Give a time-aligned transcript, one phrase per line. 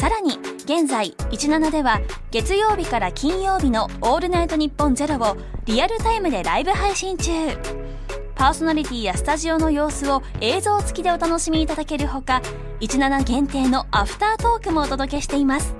[0.00, 7.30] さらに現在17では月曜日から金曜日の「オールナイトニッポンゼロをリアルタイムでライブ配信中
[8.34, 12.40] パーソナリティやスタジオの様子を映像付きでお楽しみいただけるほか
[12.80, 15.74] 17限定のアフタートークもお届けしています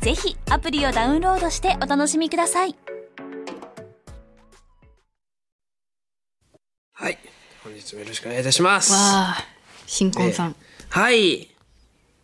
[0.00, 2.74] ぜひアプリをダウンロードしてお楽しみください
[6.94, 7.18] はい。
[7.62, 8.92] 本日もよろしくお願いいたします。
[8.92, 8.98] わ
[9.36, 9.44] あ
[9.86, 10.56] 新婚さん、
[10.88, 11.57] はい。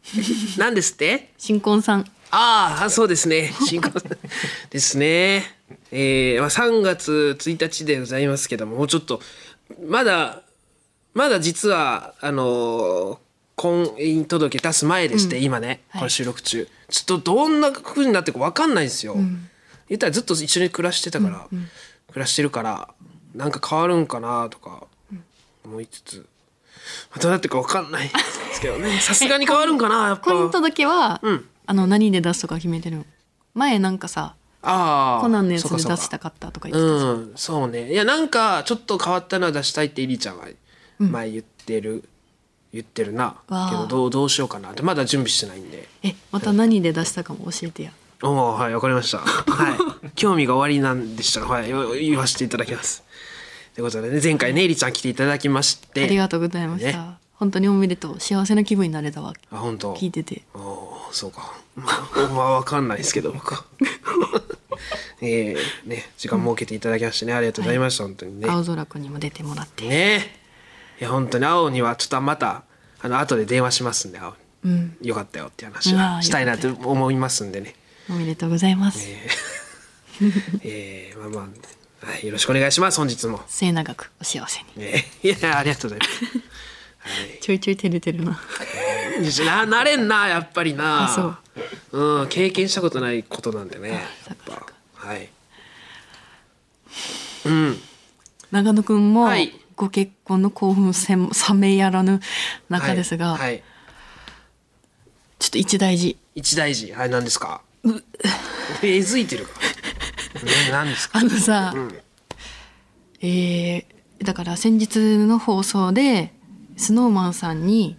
[0.58, 1.32] 何ですって？
[1.38, 3.52] 新婚さんああ、そうですね。
[3.66, 3.92] 新婚
[4.70, 5.44] ですね。
[5.92, 9.20] えー、まあ3月1日でございますけども、もうちょっと、
[9.88, 10.42] まだ、
[11.14, 13.18] まだ実は、あのー
[13.56, 16.66] 婚姻届出す前でして、今ね、はいこれ収録中。
[16.90, 19.14] ちょっとどんな風になってるか分かんないんですよ。
[19.88, 22.88] 言ったらずっと一緒に暮らしてたから、暮らしてるから、
[23.32, 24.88] なんか変わるんかなとか
[25.64, 26.26] 思いつつ、まあ
[27.20, 28.14] どうなってるか分かんないで
[28.52, 28.98] すけどね。
[29.00, 30.32] さすがに変わるんかな、やっぱ。
[30.32, 33.04] 婚姻届は、うんあの何で出すとか決めてるの？
[33.54, 35.22] 前なんかさああ。
[35.22, 37.92] コナンのやつで出したかったとか言ってたじゃんうん、そうね。
[37.92, 40.46] いや、なんか、ちょっと変わったのは出したいって、イリちゃんは
[40.98, 42.04] 前言ってる、
[42.72, 43.36] 言ってるな。
[43.48, 45.88] けど、どう、どうしようかなって、まだ準備してないんで。
[46.02, 49.18] えまた何で出したかも教えてやおおはい、わかりました。
[49.18, 50.10] はい。
[50.16, 53.04] 興味が終わりなんでしたら、はい、よ言わせていただきます。
[53.74, 56.04] ということでね、前回ね、イリちゃん来ていただきまして。
[56.04, 57.14] ありがとうございました、ね。
[57.34, 59.32] 本当におめでとう幸せな気分になれたわ。
[59.50, 59.94] あ、本当？
[59.94, 60.42] 聞いてて。
[60.54, 61.52] おおそうか。
[61.74, 63.64] まあ、まあ、わかんないですけど、僕は。
[65.20, 68.46] えー、ね、時間設けていただきましてね、ありがとうございました、本当にね。
[68.48, 70.40] 青空くんにも出てもらって、ね。
[71.00, 72.62] いや本当に青にはちょっとまた
[73.00, 74.34] あの後で電話しますんで青
[74.64, 74.96] うん。
[75.02, 77.74] よかったよって話うわーをしたいなと思いますんでね。
[78.08, 79.08] おめでとうございます、
[80.62, 81.48] えー、まあまあ、
[82.04, 84.84] はい、よろしくお願いします本日も、末永くお幸せに。
[84.84, 86.10] えー、いやありがとうございます。
[87.40, 88.40] ちょいちょい照れてるな。
[89.44, 91.06] ななれんなやっぱりな。
[91.08, 91.40] あ
[91.92, 92.24] う。
[92.24, 94.66] ん経験したことないことなんでねやっぱ。
[94.94, 95.28] はい。
[97.46, 97.80] うん
[98.50, 99.52] 長野くんもはい。
[99.76, 102.20] ご結婚の興奮せん冷めやらぬ
[102.68, 103.62] 中ですが、はい、はい、
[105.40, 106.16] ちょっと一大事。
[106.34, 106.92] 一大事。
[106.92, 107.60] はい何ですか？
[108.82, 109.60] えずいてるか
[111.12, 111.74] あのさ、
[113.20, 116.32] えーだから先日の放送で
[116.76, 117.98] スノーマンさんに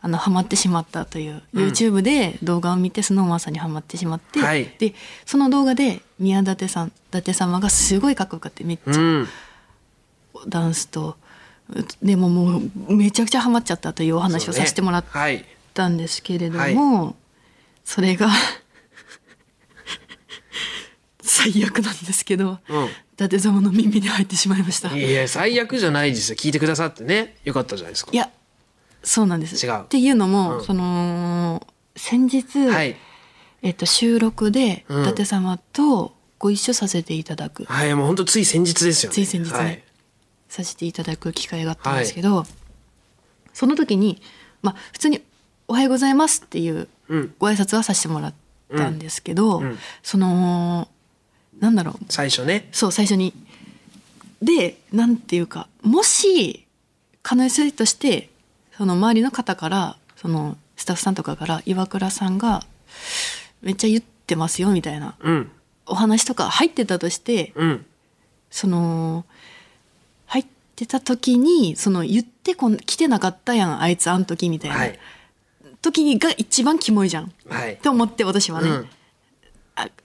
[0.00, 4.70] あのハマってしまったという、YouTube で動画を見てスノーマンさんにハマってしまって、はい。
[4.78, 4.94] で
[5.24, 9.28] その動画で宮舘さん伊達様がすごいかっこよかっためっちゃうん。
[10.48, 11.16] ダンスと
[12.02, 17.16] でももうめちゃくちゃハマっちゃったというお話をさせてもらっはいたんですけれども、
[17.84, 18.28] それが
[21.34, 22.84] 最悪なんですけど、うん。
[22.84, 24.96] 伊達様の耳に入ってしまいました。
[24.96, 26.36] いや最悪じゃないですよ。
[26.36, 27.36] 聞いてくださってね。
[27.44, 28.12] よかったじゃないですか。
[28.12, 28.30] いや
[29.02, 29.66] そうなんです。
[29.66, 29.82] 違う。
[29.82, 30.64] っていうのも、うん。
[30.64, 32.96] その先日、はい。
[33.62, 35.02] えっと、収録でうん。
[35.02, 39.14] 伊達様とご一緒させていただく、はいもう本当つい先日ですよね。
[39.14, 39.82] つい先日ねはい。
[40.48, 42.46] させていただく機会があったんですけど、
[43.52, 44.22] その時に、
[44.62, 45.20] まあ、普通に
[45.66, 47.34] 「おはようございます」っていううん。
[47.40, 48.34] ご挨拶はさせてもらっ
[48.76, 49.78] たんですけど、うんうん。
[50.02, 50.88] その
[51.60, 52.04] なんだろう。
[52.08, 52.68] 最初ね。
[52.72, 53.32] そう最初に。
[54.42, 56.66] でなんていうかもし
[57.22, 58.28] 可能性として
[58.76, 62.62] その周りの方からそのスタッフさんとかから岩倉さんが
[63.62, 65.50] めっちゃ言ってますよみたいなうん。
[65.86, 67.86] お話とか入ってたとしてうん。
[68.50, 69.24] その
[70.26, 74.98] 入ってた時にその言ってこん来てなかったやんあいつあん時みたいな、はい。
[75.80, 77.32] 時にが一番キモいじゃん。
[77.48, 77.76] はい。
[77.78, 78.76] と思って私はね、うん。
[78.76, 78.84] あ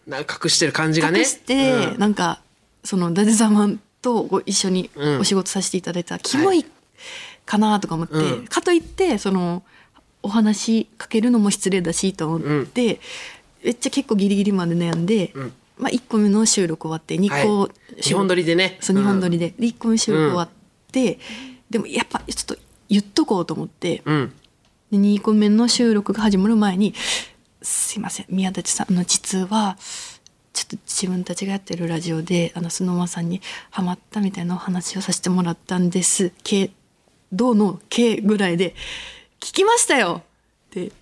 [0.07, 1.19] なんか隠してる感じがね。
[1.19, 2.00] 隠して、うん。
[2.00, 2.42] なんか
[2.83, 3.69] その伊達様
[4.01, 5.19] とご一緒にうん。
[5.19, 6.66] お仕事させていただいた、キモい
[7.45, 8.48] かなとか思って、うん。
[8.48, 9.63] かといってその
[10.24, 13.00] お話かけるのも失礼だしと思って、
[13.63, 15.54] めっちゃ結構ギリギリまで悩んで、うん。
[15.77, 18.01] まあ、1個目の収録終わって2個、はい。
[18.01, 18.77] 日本撮りでね。
[18.81, 20.50] そう日本撮りでで,、で1個目収録終わっ
[20.92, 21.19] て、
[21.69, 22.57] でもやっぱちょっと
[22.89, 24.33] 言っとこうと思って、うん。
[24.92, 26.94] で2個目の収録が始まる前に
[27.61, 28.25] 「すいません。
[28.29, 28.91] 宮舘さん。
[28.91, 29.77] あの実は
[30.53, 36.31] ちょっと自分たちがやってるラジオであのスノーマンさんにハマったみたいなお話をさせてもらったんです。
[36.44, 36.71] け
[37.31, 38.75] どの「け」ぐらいで
[39.39, 40.23] 「聞きましたよ!」
[40.69, 40.91] って。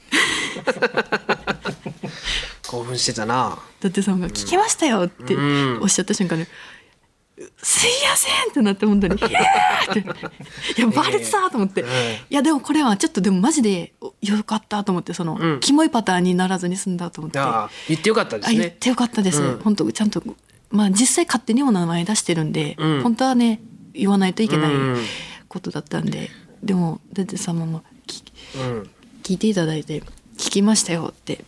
[2.67, 3.57] 興奮してたな。
[3.79, 5.79] 伊達さんが「聞きましたよ」ってうん。
[5.81, 6.45] おっしゃった瞬間に
[7.61, 9.21] 「すいません!」ってなって本当に「い
[10.81, 11.91] やバレてた!」と思って、うんい。
[12.29, 15.59] やでもこれはちょっとでもマジでよかったと思ってその、うん。
[15.59, 17.39] キモいパターンにならずに済んだと思って。
[17.87, 18.57] 言ってよかったですね。
[18.57, 19.59] あ言ってよかったです、うん。
[19.63, 20.23] 本当ちゃんと
[20.71, 23.01] まあ実際勝手にお名前出してるんで、うん。
[23.03, 23.61] 本当はね
[23.93, 25.05] 言わないといけないうん。
[25.47, 26.29] ことだったんで、
[26.63, 28.23] でも伊達様も聞
[28.59, 28.89] うん。
[29.23, 30.01] 聞いていただいて
[30.37, 31.43] 「聞きましたよ」って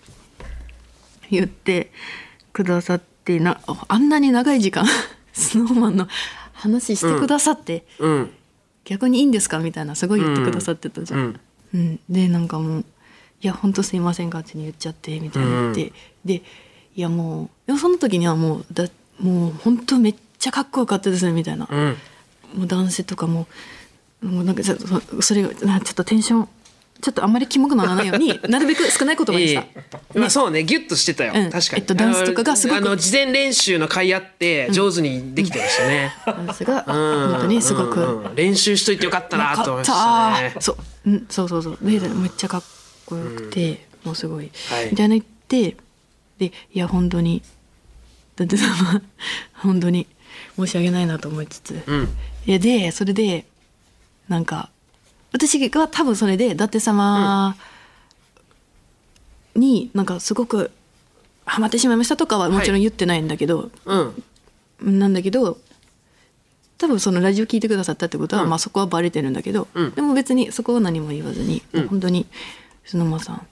[1.32, 1.92] 言って
[2.54, 4.86] くださってなあんなに長い時間
[5.40, 6.08] スノーマンの
[6.54, 8.32] 話してくださって、うん。
[8.86, 9.60] 逆にいいんですか？
[9.60, 11.20] みたいなすごい言ってくださってたじゃん。
[11.20, 11.40] うん。
[11.74, 12.86] うん、でなんかもう
[13.42, 15.94] 「いや本当すいません勝手に言っちゃって」みたいな言って、
[16.26, 16.42] で
[16.96, 18.88] いやもうその時にはもうだ
[19.20, 21.98] もう本当めっちゃかっこよかったですねみたいな、うん。
[22.56, 23.48] もう男性とかも
[24.24, 24.76] もうなんかそ
[25.22, 26.50] それがなちょっとテンション
[27.02, 29.64] ちょっとあんまりキモくならないように なるべく少ない言葉にした。
[30.20, 30.64] まあそうね。
[30.64, 31.50] ギュッとしてたよ、うん。
[31.50, 37.32] 確かに、えっとダンスとかがすごくあの事前練習の会あって上手にできてましたね、ダンスがうん。
[37.32, 38.00] 本当にすごく。
[38.00, 38.36] うんうん。
[38.36, 40.56] 練習しといてよかったなと思いましたね。
[40.60, 40.74] そ
[41.06, 41.78] う、うん、そうそうそう。
[41.82, 42.64] でめっちゃかっ
[43.06, 44.90] こよくて、もうすごい、はい。
[44.92, 45.78] みたいな言って
[46.38, 47.42] でいや本当に
[48.36, 49.02] だってさまあ
[49.54, 50.08] 本当に
[50.58, 52.10] 申し訳ないなと思いつつ、うん。
[52.46, 53.46] いやでそれで
[54.28, 54.70] なんか
[55.32, 57.56] 私が多分それで伊達様
[59.56, 60.72] になんかすごく
[61.46, 64.24] ハマってしまいましたとかはもちろん言ってないんだけど、うん。
[65.00, 65.58] なんだけど
[66.78, 68.50] 多分そのラジオ聞いてくださったってことは、うん。
[68.50, 69.92] まあそこはバレてるんだけど、うん。
[69.92, 71.88] でも別にそこは何も言わずに、うん。
[71.88, 72.26] 本当に
[72.86, 73.48] 「須野さん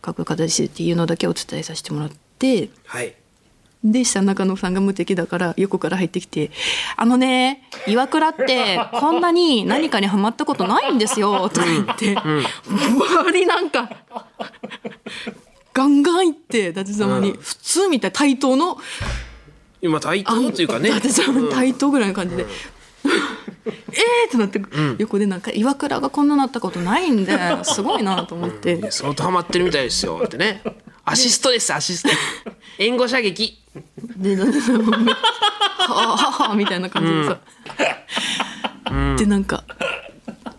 [0.00, 3.14] かっこよかったです」っていうのだけお伝えさせてもらってはい
[3.84, 6.50] で下中野さんが無敵だから横から入ってきて
[6.96, 13.88] 「あのね岩倉ってこんなに何かにハマったことないんですよ」とか言って、バリなんか
[15.78, 17.36] ガンガン言って伊達様に、うん。
[17.36, 18.78] 普通みたい対等の
[19.80, 20.88] 今対等というかね。
[20.88, 22.46] 伊達様に対等ぐらいの感じで。
[23.66, 24.60] えーってなって、
[24.98, 27.32] 横でなんか岩倉がこんななったことないんで
[27.62, 30.62] すごいなと思って、相当ハマってるみたいですよってね。
[31.04, 32.08] アシストですアシスト。
[32.78, 33.62] 援護射撃
[34.16, 35.16] でなんでもうは
[35.88, 37.38] あはあみたいな感じでさ、
[39.16, 39.64] でなんか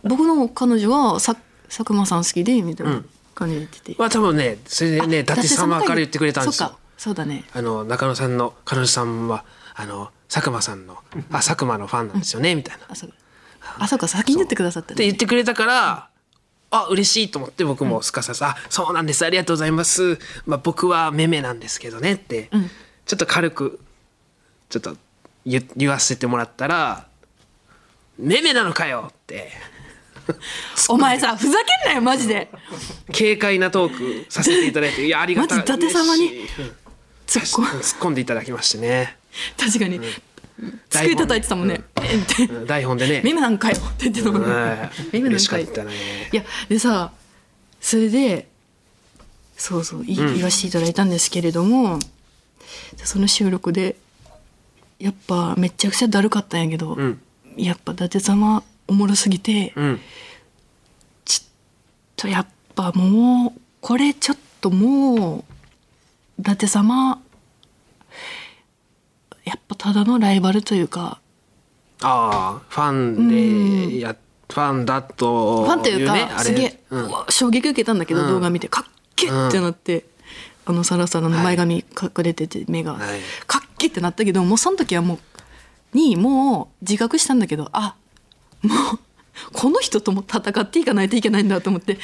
[0.03, 1.35] 僕の彼女はさ
[1.67, 3.03] 佐久間さん好きでみたいな
[3.35, 9.45] 感じで言ってて、まあ多分ねそれでね伊達様から言ってくれたんですよそうかそうだねあの中野さんの彼女さんは
[9.75, 10.97] あの佐久間さんの
[11.31, 12.85] あ佐久間のファンなんですよねみたいな。
[12.89, 13.13] あそう
[13.77, 16.09] あそうか先に言ってくださったねて言ってくれたから
[16.71, 22.69] あ嬉しいと思って僕もすかさず「あそうなんですありがとうございます、まあ、僕はめめなんですけどね」って、ん
[23.09, 23.79] ちょっと軽く
[24.69, 24.95] ちょっと
[25.43, 27.07] 言言わせてもらったら
[28.19, 29.51] 「めめなのかよ!」って。
[30.89, 32.51] お前さふざけんなよマジで。
[33.11, 35.57] 軽快なトークさせていただいていやありがたい。
[35.57, 36.47] マジ伊達様に
[37.25, 39.17] 突っ込 突っ込んでいただきましてね。
[39.57, 39.99] 確かに、
[40.91, 41.81] 机叩いてたもんね、
[42.51, 42.67] うん。
[42.67, 43.21] 台本でね。
[43.23, 46.29] 耳なんかよって言ってたもんね、はい耳なんかかよね。
[46.31, 47.11] いやでさ
[47.81, 48.47] それで
[49.57, 51.97] そうそう言わせていただいたんですけれども、
[52.97, 53.95] その収録で
[54.99, 57.21] やっぱめちゃくちゃだるかったんやけど、うん。
[57.57, 59.99] やっぱ伊達様おもろすぎて、うん。
[62.15, 65.43] とやっぱもうこれちょっともう
[66.37, 67.21] 伊達様
[69.45, 71.21] やっぱただのライバルというか
[72.01, 73.29] ああファン
[73.91, 74.15] でや、
[74.49, 77.11] ファンだとファンというか、すげえ、うん。
[77.29, 78.27] 衝撃受けたんだけど、うん。
[78.27, 80.05] 動画見てかっけってなって、
[80.69, 83.19] あのサラサラの前髪隠れてて目が、はい。
[83.47, 87.95] かっけってなったけどもうその時はもうにもう自覚したんだけどあ
[88.61, 88.99] もう
[89.53, 91.95] この人とも戦っていかないといけないんだと思って。
[91.95, 91.99] だ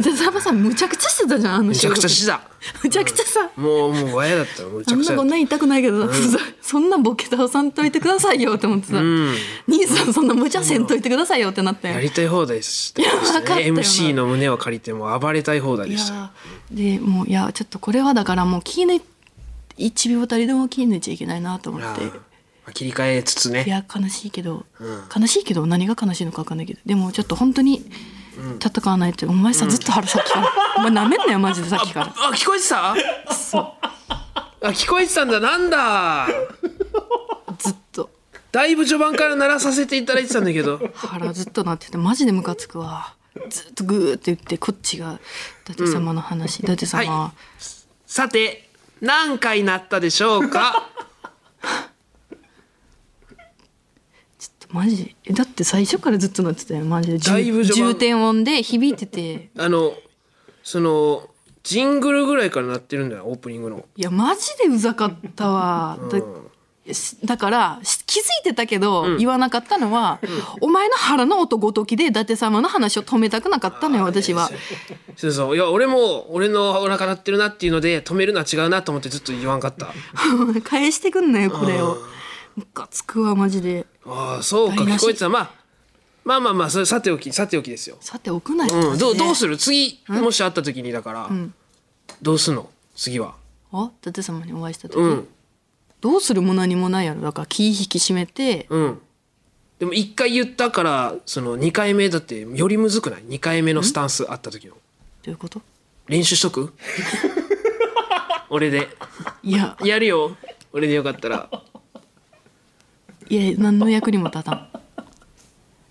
[0.00, 2.40] ってサバさんむちゃくちゃしてたじゃんあのめちゃくちゃした。
[2.82, 5.12] むちゃくちゃさ、もうもう親だったらむちゃくちゃ。
[5.12, 9.34] あんなこんな言いたくないけど、ふざそんなボケ倒さんといてくださいよって思ってさ、ん。
[9.66, 13.80] 兄さんそんな無茶せんといてくださいよってなったよやりたい放題でしたいやわかったよな。
[13.80, 16.32] MC の胸を借りても暴れたい放題いでした
[16.70, 19.02] でもういやちょっとこれはだからもう気抜い
[19.78, 22.10] 1秒たりでも気抜いちゃいけないなと思っあてあ
[22.72, 23.64] 切り替えつつね。
[23.66, 25.04] いや悲しいけど、うん。
[25.14, 27.84] 悲しいけど何が悲しいのか分かんないけどでもちょっと本当に
[28.62, 32.06] 戦わないと、お前さずっと腹さっきから、お前なめんなよマジでさっきから。
[32.06, 32.92] あ聞こえてた？
[32.92, 32.96] あ
[34.72, 35.40] 聞こえてたんだ。
[35.40, 36.26] なんだ？
[37.58, 38.10] ずっと。
[38.52, 40.80] だいぶ序盤から鳴らさせていただいてたんだけど。
[40.94, 43.14] 腹ずっとなっててマジでムカつくわ。
[43.48, 45.20] ずっとグーって言ってこっちが
[45.68, 47.32] 伊達様の話、伊達様、は
[48.06, 48.68] さて
[49.00, 50.88] 何回鳴ったでしょうか？
[54.72, 55.16] マジ？
[55.24, 56.84] えだって最初からずっとなってたよ。
[56.84, 57.18] マジで。
[57.18, 57.90] だいぶ序盤。
[57.90, 59.50] 重点音で響いてて。
[59.58, 59.94] あの
[60.62, 61.28] その
[61.62, 63.84] ジングルぐらいから鳴ってるんだよオープニングの。
[63.96, 66.18] いやマジでうざかったわ、だ
[66.92, 70.20] しだからし気づいてたけど、言わなかったのは、
[70.60, 74.50] お前の腹の音ごときで伊達様の話を止めたくなかったのよ私は。
[75.16, 75.56] そうそう。
[75.56, 79.92] いや俺も俺のお腹鳴ってるなっていうので止めるのは違うなと思ってずっと言わんかった。
[80.64, 81.98] 返してくんなよこれを。
[82.56, 85.28] ムカつくわマジでああそうか聞こえてた。
[85.28, 85.50] まあ
[86.24, 87.96] まあまあまあそれさておきさておきですよ。
[88.00, 89.52] さておくなよ、うん、どうどうする？
[89.52, 91.30] る次もし会った時にだから、
[92.20, 92.68] どうすんの？
[92.96, 93.34] 次は。
[93.72, 95.28] あ伊達様にお会いした時、うん。
[96.00, 97.20] どうするも何もないやろ。
[97.20, 99.00] だから気引き締めて、うん。
[99.78, 104.74] でも1回言ったからその2回目だってよりむずくない？2回目のスタンスあった時の。
[104.74, 104.78] ど
[105.28, 105.62] ういうこと？
[106.08, 106.74] 練習しとく？
[108.50, 108.88] 俺で。
[109.42, 109.76] いや。
[109.82, 110.36] やるよ。
[110.72, 111.48] 俺でよかったら
[113.30, 114.68] いや何の役にも立たん。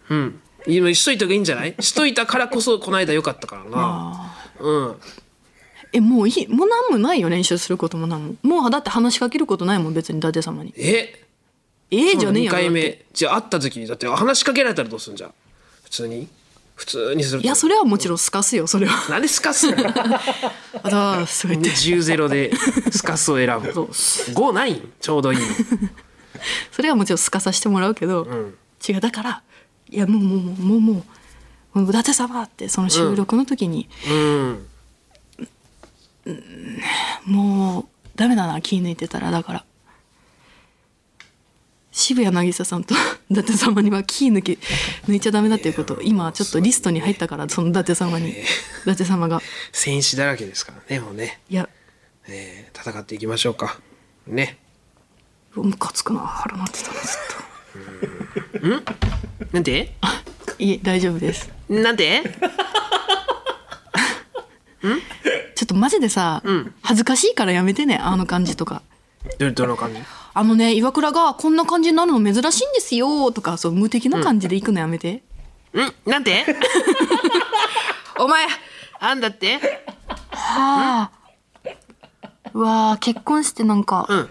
[0.10, 0.42] うん。
[0.68, 1.76] 今しといた方がいいんじゃない？
[1.80, 4.36] しといたからこそこの間よかったからな。
[4.60, 4.96] うん。
[5.94, 8.62] えもういいもう何もないよ練習することも何も。
[8.62, 10.74] もうだって話しかけることないもん別に伊達様に。
[10.78, 11.26] え？
[11.92, 13.06] ええじゃねえ2よ回目。
[13.14, 15.34] じゃあ会った時にだって話しかけられたらどうすんじゃん？
[15.86, 16.28] 普通に？
[16.76, 17.46] 普通にすると。
[17.46, 19.10] いやそれはもちろんすかすよそれは。
[19.10, 19.68] なんでスカス
[20.84, 21.70] あだすごいって。
[21.70, 22.52] 10ゼロで
[22.92, 23.74] スカスを選ぶ。
[23.74, 23.88] そう。
[23.88, 24.82] 5ない？
[25.00, 25.40] ちょうどいい
[26.72, 28.54] それはもちろんすかさせてもらうけど、ん。
[28.88, 29.02] 違う。
[29.02, 29.44] だから
[29.90, 31.06] いやもうもうもうもうも
[31.74, 34.66] うもう伊達様ってその収録の時に、うん
[37.26, 39.66] もうダメだな気抜いてたらだから
[41.92, 42.94] 渋谷渚さんと
[43.30, 44.60] 伊達様には気抜き
[45.08, 48.34] 抜いちゃダメだっていうことを今ちょっとリストに入ったからその伊達様に伊
[48.86, 51.68] 達様が戦士だらけですからねもうね、いや
[52.28, 53.80] えー戦っていきましょうか
[54.28, 54.58] ね
[55.56, 58.84] ムカつくな腹なってたなずっ
[59.54, 59.94] なんで？
[60.46, 61.50] といえ大丈夫です。
[61.70, 62.24] なんで？
[65.56, 66.42] ちょっとマジでさ、
[66.82, 68.82] 恥ずかしいからやめてねあの感じとか。
[69.38, 70.00] どどの感じ？
[70.34, 75.24] あのね岩倉がこんな感じになるの珍しいんですよとかそう無敵な感じで行くのやめて、
[75.74, 76.10] ん。
[76.10, 76.46] なんで？
[78.20, 78.46] お前
[79.00, 79.60] あんだって？
[80.32, 81.12] はあ。
[82.54, 84.30] うわあ結婚してなんか、うん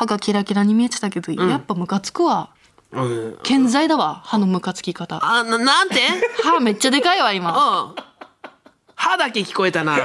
[0.00, 2.48] 歯がキラキラに見えてたけど、やっぱムカつくわ。
[2.90, 3.38] うん。
[3.42, 5.20] 健在だわ歯のムカつき方。
[5.22, 5.96] あななんて？
[6.42, 7.50] 歯めっちゃでかいわ今。
[7.50, 7.94] うん。
[8.94, 9.98] 歯だけ聞こえたな。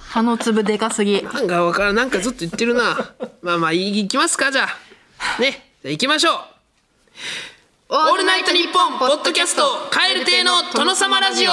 [0.00, 1.22] 歯の粒でかすぎ。
[1.22, 1.94] なんかわからん。
[1.94, 3.14] なんかずっと言ってるな。
[3.40, 5.40] まあまあいいきますかじゃあ。
[5.40, 5.52] ね。
[5.82, 6.36] じゃあ行きましょう。
[7.88, 11.50] オールナイトニッポンポッドキャスト蛙亭の殿様ラジオ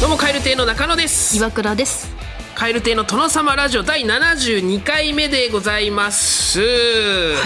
[0.00, 1.36] どうも蛙亭の中野です。
[1.36, 2.08] 岩倉です。
[2.54, 6.58] 蛙亭の殿様ラジオ第72回目でございます、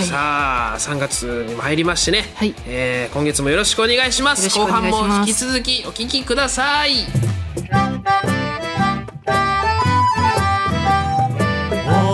[0.00, 0.04] い。
[0.04, 2.54] さあ3月にも入りましてね、はい。
[2.68, 4.44] えー今月もよろしくお願いします。
[4.44, 5.02] よろしくお願いします。
[5.02, 6.90] 後半も引き続きお聞きください。
[6.90, 7.92] オー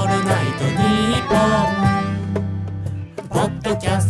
[0.07, 4.10] ルナイトニッポン」ポッドキャスト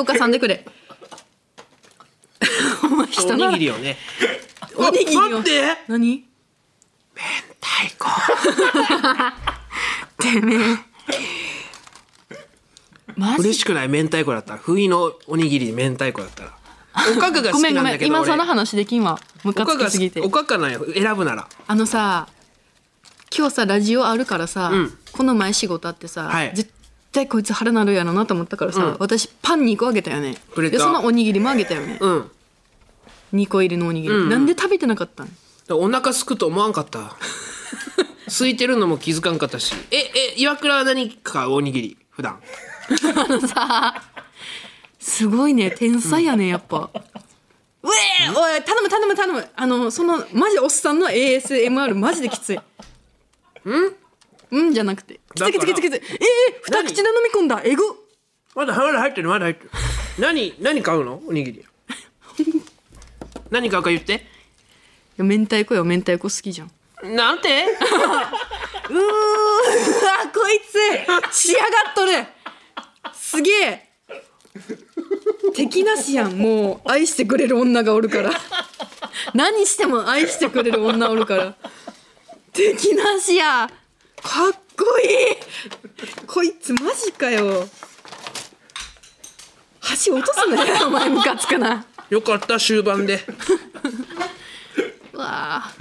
[0.00, 0.64] 動かさんでくれ。
[2.82, 3.98] お前おにぎりをね。
[4.74, 5.76] おにぎりを待って。
[5.88, 6.24] 何？
[7.60, 8.10] 太鼓
[10.18, 10.58] てめえ。
[13.14, 13.42] マジ？
[13.42, 14.58] 嬉しくない明太子だったら。
[14.58, 16.56] 不意のおにぎり明太子だったら。
[17.14, 17.98] おかかが好ごめんごめんきなん。
[17.98, 19.18] だけど今その俺話できんわ。
[19.44, 20.86] ムカおかかつきすぎておかかなんよ。
[20.94, 21.46] 選ぶなら。
[21.66, 22.26] あのさ
[23.36, 24.96] 今日さラジオあるからさ、ん。
[25.12, 26.52] この前仕事あってさ、はい。
[26.54, 26.72] 絶
[27.12, 28.96] 対こいつ腹なるやろなと思ったからさ、うん。
[28.98, 30.36] 私パン2個あげたよね。
[30.54, 30.76] くれた。
[30.78, 32.30] でそのおにぎりもあげたよね、うん。
[33.34, 34.28] 2個入りのおにぎり、うん。
[34.28, 35.28] なんで食べてなかったん？
[35.70, 37.16] お腹すくと思わんかった。
[38.26, 39.74] 空いてるのも気づかんかったし。
[39.90, 41.96] ええ岩倉は何かおにぎり？
[42.10, 42.40] 普段。
[44.98, 45.70] すごいね。
[45.70, 49.48] 天才やねやっぱ、うえー、おい頼む頼む頼む。
[49.56, 52.60] あのそのマジおっさんの ASMR マジできつい。
[53.64, 53.94] うん？
[54.50, 55.20] うんじゃなくて。
[55.34, 55.96] きついきついきついきつい。
[55.96, 56.02] えー、
[56.64, 57.60] 二口で飲み込んだ。
[57.64, 57.82] えぐ。
[58.54, 59.70] まだまだ入ってるまだ入ってる。
[60.18, 61.22] 何何買うの？
[61.26, 61.64] おにぎり。
[63.50, 64.24] 何買うか言って。
[65.18, 65.84] 明太子よ。
[65.84, 66.70] 明太子好きじゃん。
[67.16, 67.48] なんて？
[68.90, 69.02] うーわ
[70.34, 70.60] こい
[71.30, 71.36] つ。
[71.36, 72.26] 仕上がっとる。
[73.14, 73.88] すげえ。
[75.54, 76.32] 敵なしやん。
[76.32, 78.30] もう愛してくれる女がおるから。
[79.34, 81.54] 何しても愛してくれる女おるから。
[82.52, 83.70] 敵なしや
[84.22, 86.26] かっこいい。
[86.26, 87.66] こいつマジかよ。
[89.80, 91.84] 箸落とすなよ お前ムカつくな。
[92.10, 93.24] よかった終盤で。
[95.12, 95.72] うわあ。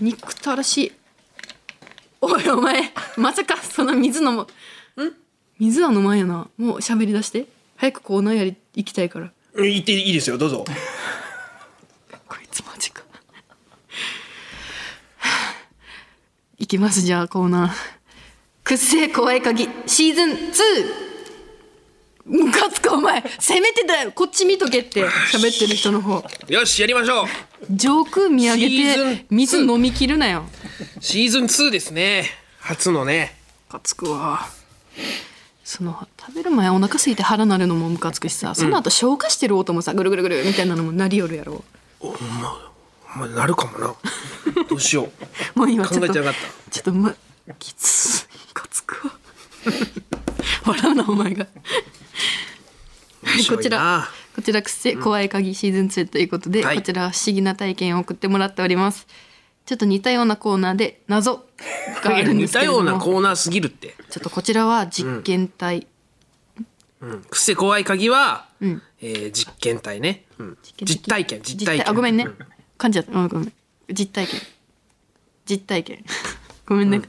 [0.00, 0.92] 憎たらしい。
[2.20, 4.42] おいお前まさかその水飲む
[5.04, 5.12] ん？
[5.58, 6.48] 水は飲まんやな。
[6.56, 7.46] もう喋り出して。
[7.76, 9.30] 早くコーナーやり行きたいから。
[9.56, 10.64] 言っていいですよどうぞ。
[12.26, 12.97] こいつマジか
[16.68, 17.70] きますじゃあコーナー
[18.62, 19.68] 「くっせえ怖い鍵。
[19.86, 21.08] シーズン2」
[22.28, 23.24] ムカつくお前。
[23.38, 24.12] せめてだよ。
[24.12, 25.02] こっち見とけって。
[25.02, 26.22] 喋ってる人の方。
[26.48, 27.26] よしやりましょう。
[27.70, 30.44] 上空見上げて水飲みきるなよ。
[31.00, 32.26] シーズン2ですね。
[32.58, 33.34] 初のね。
[33.68, 34.46] ムカつくわ。
[35.64, 38.54] その食べる前お腹空いて腹なるのもムカつくしさ。
[38.54, 41.64] その後消化してる音もさぐるぐるぐるみたいなのも鳴りよるやろ。
[42.00, 42.67] お前
[43.34, 43.94] なるかもな。
[44.68, 45.10] どうしよ
[45.56, 45.58] う。
[45.58, 46.34] もう今ちょっと考えてなかっ
[46.70, 47.14] ちょっとま
[47.58, 49.14] きついムカつくわ
[50.74, 51.46] 笑うなお前が。
[53.24, 56.76] はいこちらこちらくせ怖い鍵シーズン2ということで、はい。
[56.76, 59.08] こちらは不思議な体験を送ってもらっております。
[59.66, 61.44] ちょっと似たようなコーナーで謎。
[62.02, 62.98] があるんで似たようすけれども。
[62.98, 63.96] なコーナーすぎるって。
[64.08, 65.88] ちょっとこちらは実験体、
[67.00, 67.22] うん。
[67.22, 68.80] くせ怖い鍵は、ん。
[69.02, 70.58] えー実験体ね、うん。
[70.76, 71.90] 験実体験実体験。
[71.90, 72.24] あごめんね。
[72.24, 72.36] う
[72.78, 73.18] 噛んじゃった。
[73.18, 73.52] うんごめん。
[73.90, 74.40] 実体験。
[75.46, 76.04] 実体験。
[76.66, 77.00] ごめんね、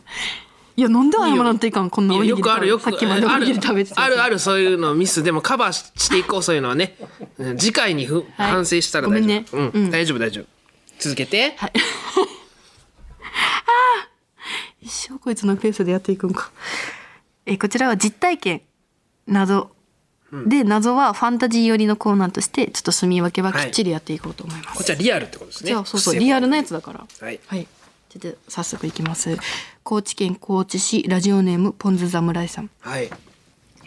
[0.77, 2.45] いやなんで謝らんといかんこんないおにぎりやよ。
[2.45, 5.21] くあるよくさっきまでおにぎり食べてたあるあるそういうのミス。
[5.23, 6.95] でもカバーししていこうそういうのはね、
[7.38, 7.58] うん。
[7.58, 8.51] 次回にふ、はい。
[8.51, 9.27] 反省したら大丈夫。
[9.27, 9.45] ね。
[9.51, 9.69] うん。
[9.73, 9.91] うん。
[9.91, 10.45] 大丈夫大丈夫。
[10.99, 11.73] 続けて、はい。
[14.82, 16.51] 一生こいつのペースでやっていくんか。
[17.45, 18.62] えーこちらは実体験
[19.27, 19.71] 謎、
[20.47, 24.77] で謎はファンタジー寄りのコーナーとしてちょっと住み分けはきっちりやっていこうと思います。
[24.77, 25.69] こっちはリアルってことですね。
[25.69, 26.01] じゃあそう。
[26.01, 26.99] そうリアルなやつだから。
[26.99, 27.39] はい。
[27.47, 27.67] はい。
[28.09, 29.37] ちょっと早速いきます。
[29.83, 32.69] 高知県高知市ラジオネームポンズ侍さん。
[32.79, 33.09] はい。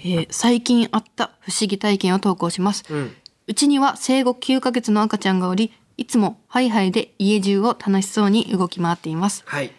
[0.05, 3.14] えー最近あった不思議体験を投稿します、ううん
[3.55, 9.42] ちには生後9ヶ月の赤ちゃんがおりいつもハイハイで家中を楽しそうに動き回っています。
[9.46, 9.72] はい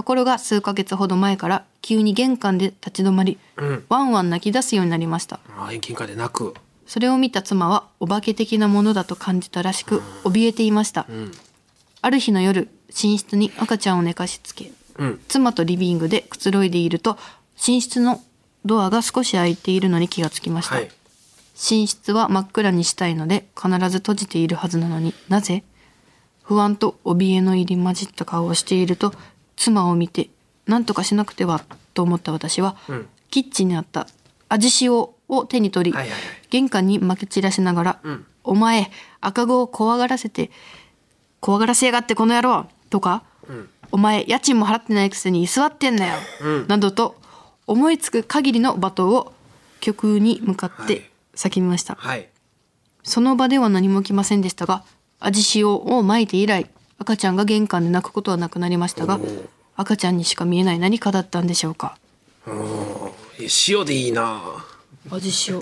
[0.00, 3.84] ところが数ヶ月ほど前から急に玄関で立ち止まり、うん。
[3.90, 5.40] ワンワン泣き出すようになりました。
[5.58, 6.54] あー遠で泣く。
[6.86, 11.32] それを見た妻はお化け的なものだと感じたらしく怯えていました、ん。
[12.00, 15.20] ある日の夜寝室に赤ちゃんを寝かしつけうん。
[15.28, 17.18] 妻とリビングでくつろいでいると
[17.68, 18.22] 寝室の
[18.64, 20.84] ドアが少し開いているのに気がつきました、はい。
[21.70, 25.62] 寝室は真っ暗にしたいので必ず閉じているはずなのになぜ？
[26.42, 29.12] 不安と怯えの入り混じった顔をしていると
[29.60, 30.30] 妻を見て
[30.66, 31.60] 何とかしなくては
[31.92, 33.06] と思った私は、ん。
[33.30, 34.08] キッチンにあった
[34.48, 35.14] 味塩を
[35.46, 36.20] 手に取り、はいはいはい。
[36.48, 38.26] 玄関にまき散らしながら「ん。
[38.42, 40.50] お前赤子を怖がらせて
[41.40, 43.22] 怖がらせやがってこの野郎」とか、
[43.92, 46.14] お前家賃も払ってないくせに居座ってんなよ」
[46.66, 47.20] などと
[47.66, 49.32] 思いつく限りの罵倒を
[49.80, 52.28] 曲に向かって叫びました、はい。
[53.02, 54.84] その場では何も起きませんでしたが
[55.20, 56.70] 味塩をまいて以来
[57.00, 59.18] 赤ちゃんが玄関で泣くことはなくなりましたが
[59.74, 61.96] 赤ちゃんにしか見えない何かだったんでしょうか？
[63.40, 64.42] え塩でいいな。
[65.10, 65.60] 味塩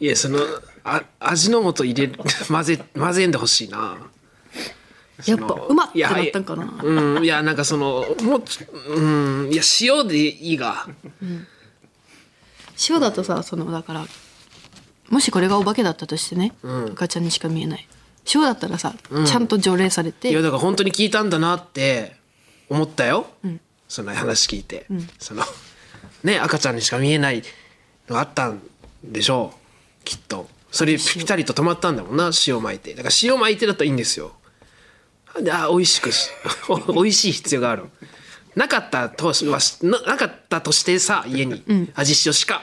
[0.00, 0.40] いやその
[0.82, 3.96] あ味の素入れる 混ぜ混ぜんでほしいな。
[5.24, 6.80] やっぱうまってなったんかな？
[6.82, 7.24] うん。
[7.24, 8.42] いやなんかそのもう
[8.92, 9.52] うん。
[9.52, 10.88] いや塩でいいが。
[12.90, 14.04] 塩だとさそのだから
[15.10, 16.86] もしこれがお化けだったとしてね、ん。
[16.92, 17.86] 赤ちゃんにしか見えない
[18.34, 18.94] 塩だったらさ、
[19.26, 20.30] ちゃんと除霊されて。
[20.30, 22.16] いやだから本当に聞いたんだなって
[22.68, 23.26] 思ったよ、
[23.88, 24.86] その話聞いて、
[25.18, 25.42] その
[26.24, 27.42] ね赤ちゃんにしか見えない
[28.08, 28.60] のがあったん
[29.04, 30.04] でしょう。
[30.04, 30.48] きっと。
[30.70, 32.94] それピタリと止まったんだもんな塩巻いて。
[32.94, 34.32] だから塩巻いてだったらいいんですよ。
[35.42, 36.30] であ美味しくし
[36.92, 37.84] 美味しい必要がある
[38.56, 41.62] なかったとしはしななかったとしてさ家に
[41.94, 42.62] 味塩しか、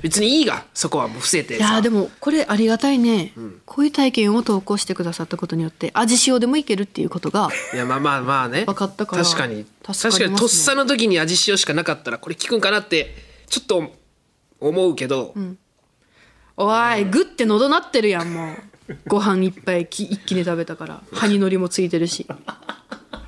[0.00, 3.32] 別にいいがそこはもう伏せていやでもこれありがたいね、
[3.66, 8.64] こういう体験を投稿してくださったことによって味塩でもいけるっていうことがいやまあまあまあね。
[8.66, 9.66] 分かったから確かに。
[9.66, 13.14] 助かります確ねかにとっさの時に味塩しかなかったらこれ効くんかなって
[13.48, 13.92] ちょっと
[14.60, 15.34] 思うけど、
[16.56, 18.56] おいグって喉なってるやんもう。
[19.06, 21.02] ご飯いっぱいき一気に食べたから。
[21.12, 22.26] 歯にのりもついてるし。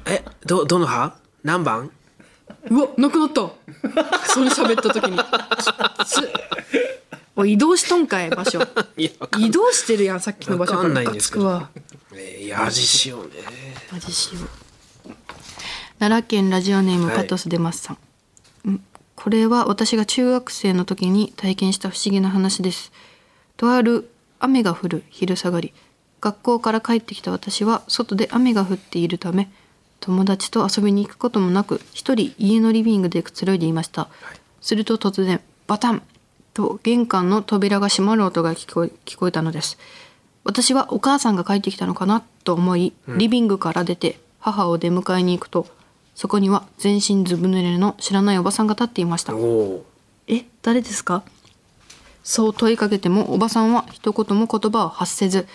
[0.07, 1.91] えどどの歯何番？
[2.71, 3.51] うわなくなった。
[4.27, 5.19] それ喋った時に。
[7.37, 8.61] おい移動しとんかい場所。
[8.97, 11.45] いやわかん移動してるやんさっきの場所わかんないんムカですけど。
[11.45, 11.71] つくわ
[12.13, 13.31] えーいや味塩ね。
[13.93, 14.49] 味塩
[15.99, 17.99] 奈良県ラジオネームはいパトスデマスさん、
[18.67, 18.85] うん
[19.17, 22.93] これは私が中学生の時に体験した不思議な話です。
[23.57, 25.73] とある雨が降る昼下がり。
[26.21, 29.51] 学校から帰ってきた私は外で雨が降っているため
[30.05, 34.09] 友達と遊びに行くこともなく一人家のリビングでくつろいでいました、
[34.61, 36.03] すると突然バタン！
[36.53, 39.79] と玄関の扉が閉まる音が聞こえ聞こえたのです。
[40.45, 45.67] 私はお母さんが帰ってきたのかなと思いリビングから出て母を出迎えに行くと
[46.15, 49.33] そこには全身ずぶ濡れの知らないおばさんが立っていました。
[50.29, 51.23] え誰ですか？
[52.23, 55.47] そう問いかけてもおばさんは一言も言葉を発せず、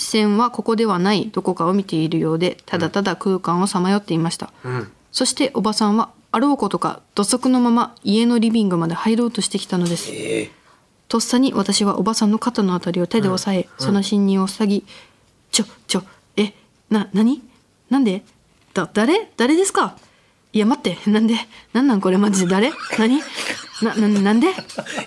[0.00, 4.90] 視線はここではないどこかを見ているようでただただ空間をさまよっていました、ん。
[5.12, 10.10] そしておばさんはあろうことか土足のまま家のリビングまで入ろうとしてきたのです。
[10.12, 10.14] え。
[10.44, 10.50] ー
[11.10, 14.84] とっさに私はおばさんの肩のあたりを手で押さえ、その侵入を塞ぎ
[15.50, 16.02] 「ちょちょ
[16.36, 16.54] え
[16.88, 17.42] な何？
[17.90, 18.22] なんで？
[18.72, 19.30] だ誰？
[19.36, 19.96] 誰ですか？
[20.52, 21.36] いや待ってなんで
[21.72, 22.72] なんなんこれマジで誰？
[22.98, 23.22] 何？
[23.82, 24.48] なななんで?」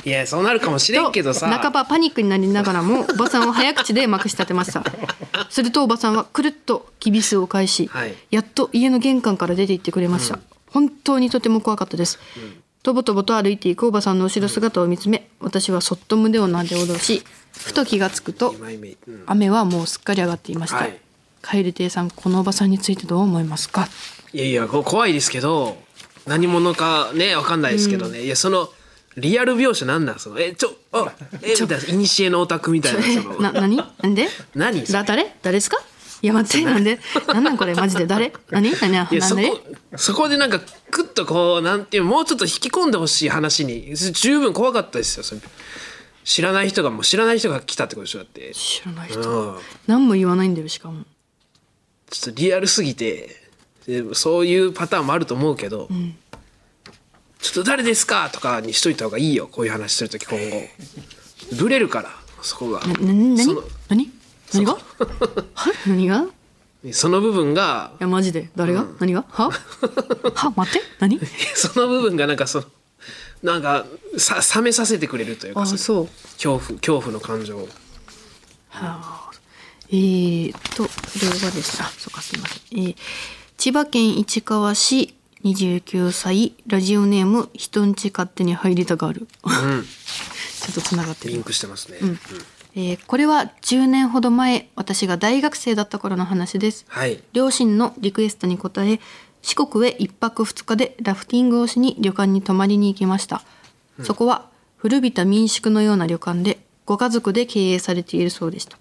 [0.06, 1.48] いやそうなるかもしれんけどさ。
[1.48, 4.84] と半ばパニックになりながらもおばさんを早口でまくし立てました。
[5.50, 8.16] するとおばさんはくるっときびすを返し、はい。
[8.32, 10.40] やっと家の玄関から出て行ってくれました、
[10.72, 12.20] 本当にとても怖かったです、
[12.82, 18.56] とぼとぼと歩いていくおばさんの後ろ姿を見つめ私はそっと胸をなで下ろしふと気がつくと
[19.28, 20.98] 雨はもうすっかり上がっていました、はい。
[21.42, 23.88] カエル亭さんこのおばさんについてどう思いますか？
[24.34, 25.78] いやいやこ怖いですけど
[26.26, 28.70] 何者かねわかんないですけどね、いやその
[29.16, 30.40] リアル描写なんなんその。
[30.40, 33.40] えちょあえみたいないにしえのオタクみたいなその。
[33.40, 33.78] な何？
[33.78, 34.28] なんで？
[34.56, 34.86] 何？
[34.88, 35.36] それだ誰？
[35.44, 35.78] 誰ですか？
[36.24, 36.80] いや待ってな。
[36.80, 37.00] んで？
[37.28, 37.76] なんなんこれ？
[37.76, 38.08] マジで？
[38.08, 38.34] 誰？
[38.50, 38.72] 何？
[38.72, 39.08] 何？
[39.12, 39.52] いやそなんで？
[39.52, 39.60] こ
[39.98, 45.42] そこでなんかクッとこうなんていうもうちょっと引き込んでほしい話に十分怖かったですよそれ。
[46.24, 48.52] 知らない人がもう知らない人が来たってことでしょだって。
[48.56, 49.60] 知らない人、うん。
[49.86, 51.04] 何も言わないんだよしかも。
[52.10, 53.43] ちょっとリアルすぎて
[53.88, 55.90] でそういうパターンもあると思うけど、
[57.40, 60.68] ちょっと誰ですかとかにしといた方がいいよこういう話するとき今後。
[61.58, 62.10] ブレるから
[62.42, 62.82] そこが。
[63.02, 63.36] 何？
[63.36, 64.10] 何？
[64.54, 64.74] 何が？
[65.54, 65.74] は？
[65.88, 66.26] 何が？
[66.86, 68.50] いその部分がやマジで。
[68.56, 69.26] 誰が、何が？
[69.30, 69.52] は？
[70.36, 70.54] は？
[70.56, 71.20] 待って何？
[71.56, 72.66] その部分がなんかその
[73.42, 73.86] なんか
[74.18, 76.08] さ冷めさせてくれるというか恐
[76.42, 77.68] 怖恐怖の感情を。
[78.70, 79.32] はあ。
[79.90, 80.90] えー、とこ
[81.22, 82.96] れはですねあそうかすいません、えー
[83.64, 89.26] 千葉県市川市29歳ラジオネーム人んち勝手に入りたがる。
[89.40, 91.36] ちょっとつながってる。
[91.36, 91.98] リンクしてますね、
[92.76, 96.84] えーこれは10年ほど前私が大学生だった頃の話です。
[96.90, 97.24] はい。
[97.32, 99.00] 両親のリクエストに応え
[99.42, 103.46] 四国へ1泊2日でラフティングをしに旅館に泊まりに行きました、
[104.04, 108.78] そこは古びた民宿のような旅館でご家族で経営されているそうでした。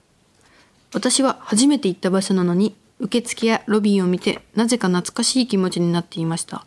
[0.93, 6.65] 私は初めて行った場所なのに受付やロビーを見てなぜか懐かしい気持ちになっていました。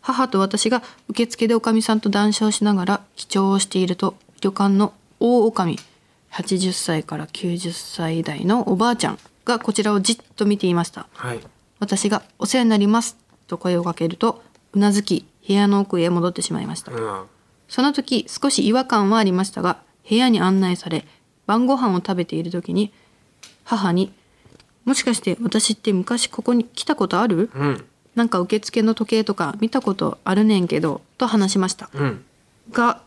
[0.00, 5.78] 母と私が受付でおかみさんと談笑しながら記帳をしていると旅館の大おかみ
[6.32, 11.06] 80歳から90歳代のおばあちゃんがこちらをじっと見ていました。
[11.12, 11.40] はい。
[11.78, 17.24] 私が「お世話になります」と声をかけるとうなずき部屋の奥へ戻ってしまいました、うん。
[17.68, 21.06] その時少し違和感はありましたが部屋に案内され
[21.46, 22.92] 晩ご飯を食べている時に
[23.64, 24.12] 母に
[24.84, 27.50] 「もしかして私って昔ここに来たことある？
[27.54, 27.84] うん。
[28.14, 31.88] なんか受付の時計とか見たことあるねんけど」と話しました。
[31.94, 32.24] うん。
[32.72, 33.00] が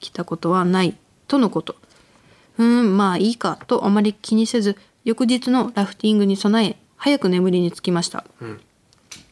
[0.00, 0.96] 来たことはない
[1.28, 1.76] とのこと。
[2.58, 8.24] うーんまあいいかとあまり気にせず翌日のラフティングに備え早く眠りにつきました、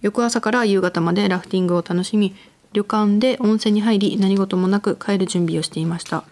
[0.00, 2.34] 翌朝から夕方までラフティングを楽しみ
[2.72, 6.24] 旅館で温泉に入り何事もなく帰る準備をしていました。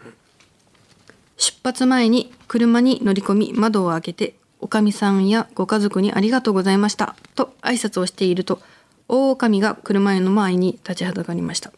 [1.36, 7.16] 出発前に車に乗り込み窓を開けておかみさんやご家族にありがとうございました。
[7.34, 8.60] と挨拶をしていると
[9.08, 11.72] 大おかみが車の前に立ちはだかりました。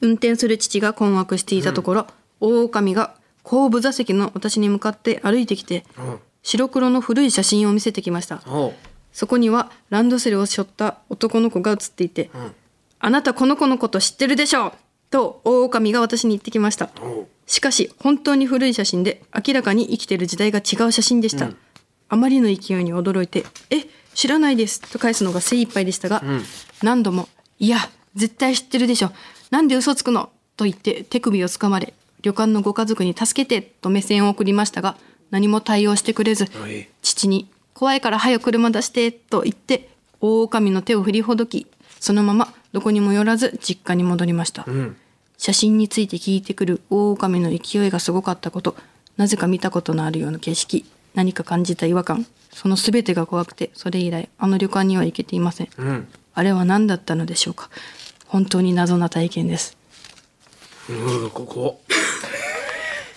[0.00, 2.06] 運転する父が困惑していたところ、
[2.40, 5.84] 大狼が後部座席の私に向かって歩いてきて、
[6.42, 8.42] 白黒の古い写真を見せてきました。
[8.46, 8.74] おう。
[9.12, 12.30] そこにはランドセルを背負った男の子が写っていて、
[12.98, 14.72] あなたこの子のこと知ってるでしょう
[15.10, 16.90] と大狼が私に言ってきました。
[17.02, 21.50] おうしかし本当に古い写真で明らかに生きてる時代が違う写真でした、
[22.08, 26.22] あまりの勢いに驚いて「え知らないです」と返すのが精一杯でしたが、
[26.80, 27.78] 何度も「いや
[28.14, 29.10] 絶対知ってるでしょ。
[29.50, 34.96] なんで嘘つくの?」と言って手首をつかまれ旅館のご家族に助けてと目線を送りましたが
[35.32, 36.88] 何も対応してくれずはい。
[37.02, 39.88] 父に「怖いから早く車出して」と言って
[40.20, 41.66] 大狼の手を振りほどき
[41.98, 44.96] そのままどこにも寄らず実家に戻りました、ん
[45.40, 48.76] 写真について聞いてくる大狼の勢いがすごかったこと
[49.16, 56.08] なぜか見たことのあるような景色何か感じた違和感その全てが怖くてそれ以来あの旅館には行けていません、うん。
[56.34, 57.70] あれは何だったのでしょうか。
[58.26, 59.78] 本当に謎な体験です。
[60.90, 61.80] うんここ。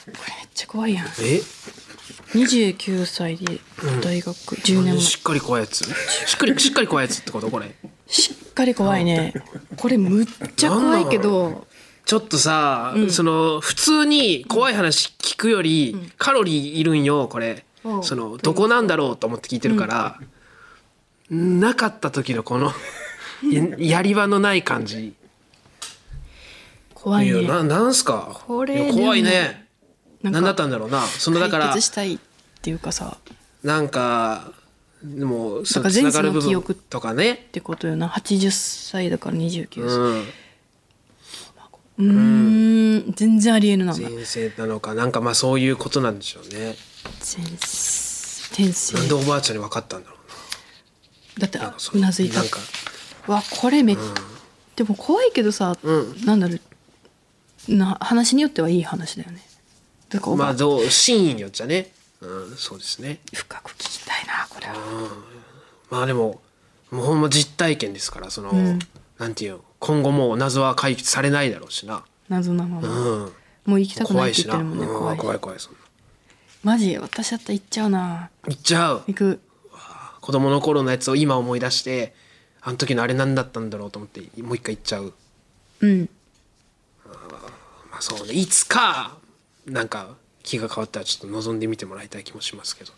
[0.08, 0.16] めっ
[0.54, 1.08] ちゃ怖いやん。
[1.08, 1.42] え
[2.34, 3.60] ？29歳で
[4.02, 5.02] 大学10年前。
[5.02, 5.84] しっかり怖いやつ？
[5.84, 7.50] しっかりしっかり怖いやつってこと？
[7.52, 7.76] これ。
[8.08, 9.34] しっかり怖いね。
[9.76, 11.68] これむっちゃ怖いけど
[12.06, 17.98] ちょっとさ、その普通に怖い話聞くよりカロリーいるんよこれ、う。
[18.00, 20.20] んそのどこなんだろうと思って聞いてるから、
[21.30, 22.72] なかった時のこの
[23.52, 23.64] や
[23.98, 25.00] やり場のない感じ。
[25.00, 25.12] いや
[26.94, 28.42] 怖いねななんすか？
[28.48, 29.68] これいや怖いでね
[30.22, 31.02] なんか何だったんだろうな。
[31.06, 32.20] そのだから解決したいっ
[32.62, 33.18] ていうかさ。
[33.64, 34.52] なんか
[35.04, 38.08] でもそのつだから前世ながる部記憶とかねってことよな。
[38.10, 39.98] 80歳だから29歳。
[39.98, 40.26] うん
[41.98, 43.14] うーん。
[43.14, 43.94] 全然ありえるな。
[43.96, 46.76] 前前世なのかなんかまあそういうことなんでしょうね。
[48.52, 50.18] 転生なんでおばあちゃんに分かったんだろ
[51.40, 52.40] だってうななんかそうなずいた。
[52.40, 52.60] なんか。
[53.28, 53.98] わこれめっ、
[54.76, 56.26] でも怖いけどさ、うん。
[56.26, 56.60] なんだろう。
[57.76, 59.42] な話によってはいい話だよね。
[60.10, 61.92] だからまあどう真意によっちゃね。
[62.22, 63.20] うんそうですね。
[63.34, 64.76] 深く聞きたいなこれは。
[65.90, 66.42] まあでも
[66.92, 68.52] もうほんま実体験ですからその、
[69.24, 72.04] なんていうの今後もう謎は解決されないだろうしな。
[72.28, 73.32] 謎なまま、うん。
[73.66, 75.18] もう行きたくな怖いって言ってるもんねうん怖い。
[75.18, 75.80] 怖い怖いそんな。
[76.62, 78.30] マジ私だったら行っちゃうな。
[78.50, 79.04] 行っちゃう。
[79.08, 79.40] 行く。
[80.20, 82.14] 子供の頃のやつを今思い出して
[82.62, 85.14] あの時のあれ何だったんだろうと思ってもう一回行っちゃう。
[85.80, 86.10] うん。
[87.90, 88.34] まあそうね。
[88.34, 89.16] いつか
[89.66, 92.92] なんか気が変わったらちょっと望んでみてもらいたい気もしますけど。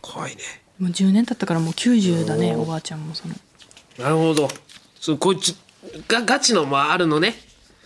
[0.00, 0.42] 怖いね。
[0.78, 3.34] もう10年経ったからもう90だねおばあちゃんもその。
[3.98, 4.48] なるほど。
[5.00, 5.63] そうこいつ
[6.08, 7.34] がガチのもあるのね。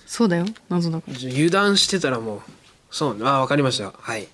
[0.06, 0.46] そうだよ。
[0.68, 1.14] 謎だから。
[1.30, 2.40] 油断してたらもう。
[2.90, 3.26] そう。
[3.26, 3.92] あわかりました。
[3.98, 4.26] はい。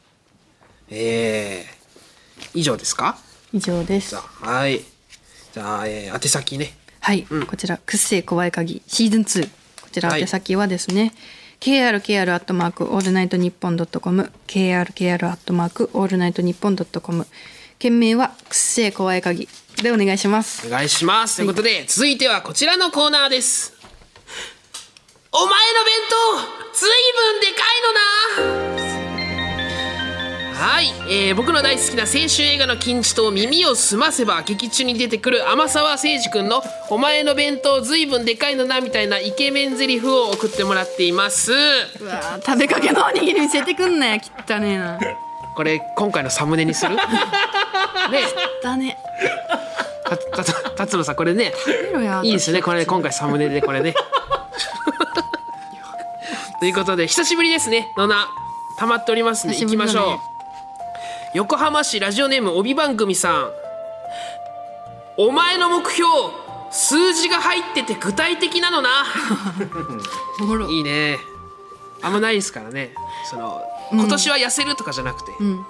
[0.91, 3.17] えー、以上ですか？
[3.53, 4.15] 以上です。
[4.17, 4.81] はい。
[5.53, 6.77] じゃあ、えー、宛先ね。
[7.01, 9.49] はい、こちら「くっせー怖い鍵」シーズン2
[9.83, 10.21] こちらはい。
[10.23, 11.13] 宛先はですね、
[11.61, 14.33] krkr アットマークオールナイトニッポンドットコム。
[14.47, 17.27] krkr アットマークオールナイトニッポンドットコム。
[17.79, 19.49] 件名は「くっせー怖い鍵」
[19.83, 20.67] でお願いします。
[20.67, 23.75] お願いします、ということで続いてはこちらのコーナーです。
[25.33, 26.91] お前の弁当ずい
[27.23, 28.75] ぶんでかいのな。
[30.55, 41.53] はい、えー僕の大好きな青春映画の金字塔耳をすませば劇中に出てくる天沢誠司君の「お前の弁当ずいぶんでかいのな」みたいなイケメン台詞を送ってもらっています。
[41.53, 41.57] う
[42.07, 44.99] わー食べかけのおにぎり見せてくんなよ汚ねえな
[45.55, 46.97] これ今回のサムネにする？
[46.97, 47.03] ね。
[48.63, 48.99] だね。
[50.05, 51.53] たたた達野さんこれね。
[52.23, 52.61] いいですね。
[52.63, 53.95] これ今回サムネでこれね。
[56.61, 57.93] ということで久しぶりですね。
[57.97, 58.29] のな
[58.79, 59.63] 溜まっておりますんでね。
[59.63, 60.19] 行きましょう。
[61.35, 63.51] 横浜市ラジオネーム帯番組さん。
[65.17, 66.09] お前の目標
[66.71, 68.91] 数字が入ってて具体的なのな。
[70.71, 71.19] いいね。
[72.03, 72.93] あんまないですからね。
[73.31, 73.63] その
[74.01, 75.65] 今年は痩せるとかじゃなくて、ん。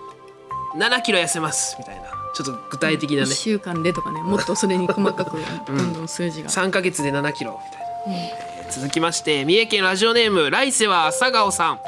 [0.76, 2.02] 7キロ痩せますみたいな
[2.34, 5.36] ちょっと具体的な1ね、週間でとかねもっとそれに細かく
[5.68, 11.80] どんどん数字が、3ヶ月で7キロみたいな、えー続きまして三重県ラジオネーム来世は朝顔さん、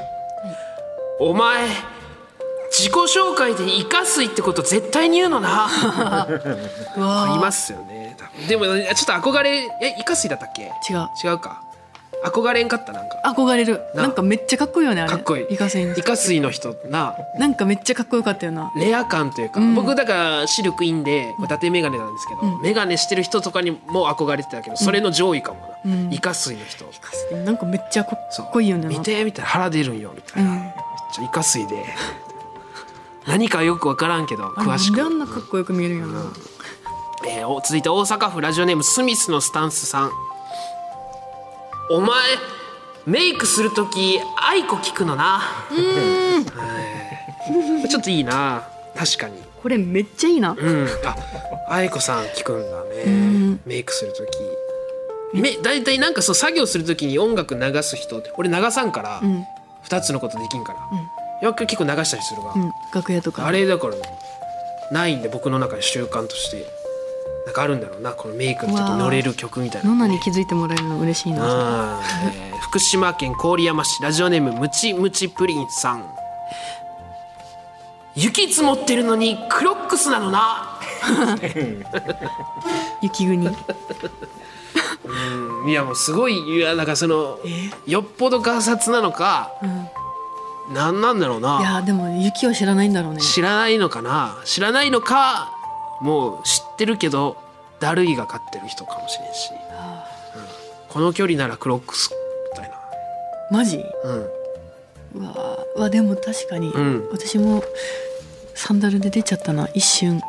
[1.19, 1.67] お前
[2.71, 5.69] 自己紹介でイカ水ってこと絶対に言うのな。
[7.35, 10.71] いますよねでもちょっと憧れえイカ水だったっけ？
[10.93, 11.09] ー違う。
[11.33, 11.63] 違うか
[12.25, 13.21] 憧れんかったなんか。
[13.25, 13.81] 憧れる。
[13.95, 15.11] ななんかめっちゃかっこいいよねあれ。
[15.11, 15.47] かっこいい。
[15.51, 16.75] イカセイのイカ水の人。
[16.89, 18.73] ななんかめっちゃかっこよかったよな。
[18.77, 19.75] レア感というか、ん。
[19.75, 26.13] 僕だから視力いいんで伊達眼鏡なんですけど、眼鏡してる人とかにも憧れてたけどそれの上位かもな、うん。
[26.13, 26.87] イカ水の人。
[27.45, 30.59] なんかめっちゃかっこいいよね見てみたいな腹出るんよみたいな、うん。
[30.59, 30.73] めっ
[31.13, 31.85] ちゃイカ水で。
[33.27, 35.03] 何かよく分からんけど詳しく。
[35.03, 36.33] あんなかっこよく見えるんやな、
[37.29, 40.11] えーお続いて大阪府ラジオネームスミスのスタンスさん
[41.89, 42.09] お前
[43.07, 45.39] メイクする時アイコ聞くのな。
[45.39, 45.69] は
[47.85, 47.89] い。
[47.89, 48.67] ちょっといいな。
[48.97, 49.41] 確かに。
[49.63, 50.57] これめっちゃいいな。
[50.59, 50.89] うん。
[51.05, 51.17] あ
[51.69, 53.61] 愛子さん聞くんだね、ん。
[53.65, 54.27] メイクする時。
[55.41, 59.45] め大体なんかそう作業する時に音楽流す人って俺流さんからうん。
[59.89, 60.81] 2つのことできんから、
[61.47, 62.73] よく結構流したりするが、うん。
[62.93, 63.47] 楽屋とか。
[63.47, 63.95] あれだから
[64.91, 66.67] ないんで僕の中で習慣として
[67.47, 69.91] なんかあるんだろうなこのメイクの時に乗れる曲みたいな。
[69.91, 72.01] ノナに気づいてもらえるの嬉しいな。
[72.35, 76.05] えー福島県郡山市ラジオネームムチムチプリンさん。
[78.17, 80.81] 雪積もってるのにクロックスなのな。
[83.01, 83.47] 雪国。
[83.47, 83.51] い
[85.73, 87.39] やもうすごいいやなんかその
[87.87, 89.53] よっぽどガサツなのか、
[90.75, 93.21] なんなんだろういなやでも雪を知らないんだろうね。
[93.21, 94.39] 知らないのかな。
[94.45, 95.53] 知らないのか
[96.01, 97.39] もう知ってるけど
[97.81, 99.59] だるいが勝ってる人かもしれんし、うん。
[100.89, 102.11] この距離ならクロックス
[102.53, 102.77] みたいな。
[103.51, 103.83] マジ？
[104.05, 105.23] うん。
[105.23, 107.09] うわわでも確かに、うん。
[107.11, 107.63] 私も
[108.55, 109.69] サンダルで出ちゃったな。
[109.75, 110.21] 一瞬。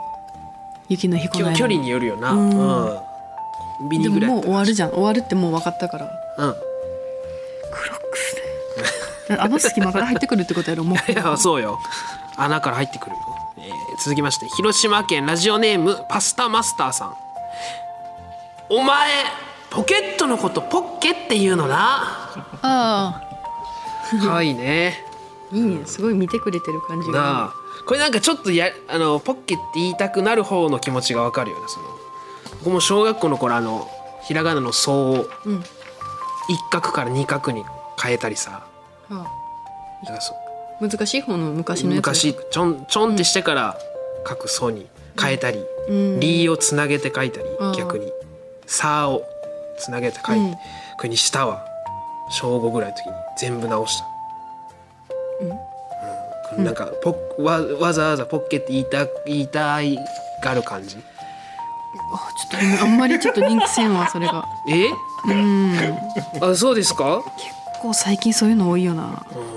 [0.90, 1.52] 雪の日この間。
[1.52, 2.32] 距距離によるよな。
[2.32, 2.50] うん。
[2.50, 3.90] うん。
[3.90, 4.28] ミニでももうぐら。
[4.28, 4.92] いやったら終わるじゃん。
[4.92, 6.12] 終わるってもう分かったから。
[6.38, 6.54] うん。
[6.54, 8.36] クロックス
[9.32, 9.38] ね。
[9.38, 10.98] あの隙間から入ってくるってことやろもう。
[11.12, 11.78] いやそうよ。
[12.38, 13.22] 穴から入ってくるよ、
[13.68, 17.14] えー続きまして広島県ラジオネームパスタマスターさん。
[18.70, 19.10] お前
[19.70, 22.30] ポケットのことポッケって言うのな。
[22.62, 23.22] あ
[24.22, 25.04] かわいいね。
[25.52, 25.86] あいいね。
[25.86, 27.22] すごい見てくれてる感じが。
[27.22, 27.54] なあ。
[27.86, 31.86] これなんかちょっとやあのポッケって言いたくなる方の気持ちがわかるよねその。
[32.60, 33.90] 僕も小学校の頃あの
[34.24, 35.64] ひらがなの「そう」をうん。
[36.50, 37.66] 一画から二画に
[38.02, 38.64] 変えたりさ。
[39.10, 39.26] は
[40.04, 40.38] だからそう。
[40.38, 40.47] あ
[40.82, 43.78] 難しい方の昔のやつ昔ちょんちょんってしてから
[44.28, 44.88] 書く「そ」に
[45.20, 46.20] 変えたり「うん。
[46.20, 47.74] り」をつなげて書いたりうん。
[47.74, 48.12] 逆に
[48.68, 49.24] 「さ」を
[49.80, 50.54] つなげて書いて、うん。
[50.54, 50.60] こ
[51.04, 51.64] れに「した」は
[52.30, 54.06] 小5ぐらいの時に全部直した。
[56.56, 56.64] うん。
[56.64, 59.98] なんかポッわわざわざポッケって言いた言いたい
[60.44, 60.98] がる感じ。
[62.14, 64.46] あちょっとあんまりちょっと人気せんわそれが。
[64.70, 64.88] え？
[65.30, 65.98] うん。
[66.42, 67.22] あそうですか？
[67.38, 69.26] 結構最近そういうの多いよな。
[69.34, 69.57] この間もめ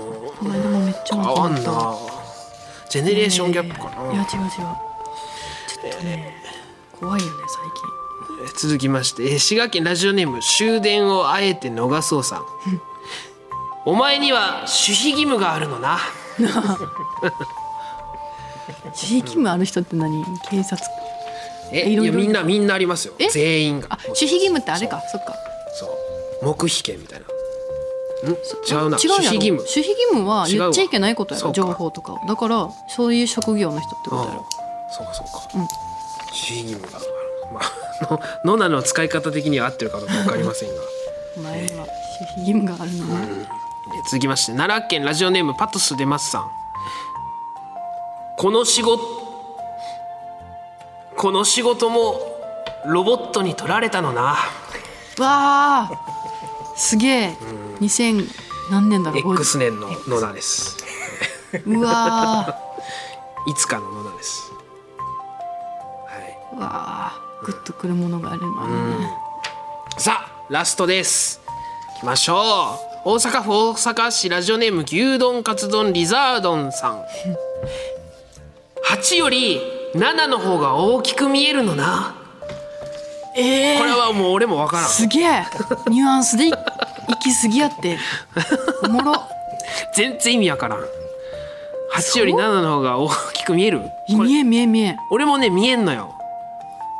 [1.05, 1.97] ちゃ変多かったわんな
[2.89, 4.49] ジェネレーションギャップかな、いや違う違う。
[4.49, 6.35] ちょっとね
[6.99, 7.31] 怖いよね
[8.57, 12.45] 続きましてえー滋賀県ラジオネーム終電をあえて逃そうさん。
[13.85, 15.99] お前には守秘義務があるのな。
[16.37, 16.47] 最
[18.75, 20.23] 近地域務ある人って何？
[20.49, 20.77] 警察？
[21.71, 23.13] えいやみんなみんなありますよ。
[23.19, 23.29] え？
[23.29, 23.87] 全員が。
[23.91, 25.01] あ守秘義務ってあれか。
[25.11, 25.33] そっか。
[25.79, 26.45] そう。
[26.45, 27.25] 黙秘権みたいな。
[27.25, 27.29] ん
[28.23, 28.97] 違うな。
[28.97, 29.57] 違う守秘義務。
[29.57, 31.51] 守秘義務は言っちゃいけないことやろ。
[31.51, 32.19] 情報とかを。
[32.27, 34.45] だからそういう職業の人ってことやろ。
[34.47, 35.61] あそうかそうか、うん。
[35.61, 35.69] 守
[36.29, 37.07] 秘義務がある。
[37.53, 37.81] まあ
[38.45, 40.81] のノナの使い方的には合ってるかどうか分かりませんが。
[41.37, 41.89] お前には守
[42.45, 43.47] 秘義務があるのな、え
[44.05, 44.53] 続きまして。
[44.53, 46.51] 奈良県ラジオネームパトスデマスさん。
[48.37, 49.21] この仕事
[51.15, 52.19] この仕事も
[52.85, 54.21] ロボットに取られたのな。
[54.21, 54.37] わ
[55.19, 55.89] あ
[56.81, 57.37] すげえ。
[57.79, 58.27] 2000
[58.71, 60.77] 何年だろう？X 年のノナです。
[61.67, 62.57] うわ
[63.47, 64.51] いつかのノナです。
[66.07, 66.59] はい。
[66.59, 68.67] わあグッとくるものがあるの
[68.97, 69.13] ね、
[69.99, 71.39] さあラストです。
[71.97, 72.37] いきましょう。
[73.05, 77.03] 大阪府大阪市ラジオネーム牛丼カツ丼リザードンさん。
[78.89, 79.61] 8より
[79.93, 82.15] 7の方が大きく見えるのな
[83.35, 84.89] えこれはもう俺もわからん。
[84.89, 85.45] すげえ。
[85.87, 86.57] ニュアンスでい行
[87.19, 87.97] き過ぎやって。
[88.83, 89.13] おもろ。
[89.95, 90.79] 全然意味わからん。
[91.93, 93.81] 8より7の方が大きく見える？
[94.09, 94.97] 見え見え見え。
[95.09, 96.13] 俺もね見えんのよ。